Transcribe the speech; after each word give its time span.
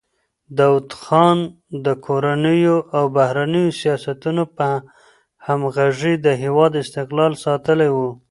داوود 0.57 0.89
خان 1.01 1.37
د 1.85 1.87
کورنیو 2.05 2.77
او 2.95 3.03
بهرنیو 3.17 3.75
سیاستونو 3.81 4.43
په 4.57 4.67
همغږۍ 5.45 6.13
د 6.25 6.27
هېواد 6.43 6.71
استقلال 6.83 7.33
ساتلی 7.43 7.89
و. 7.91 7.97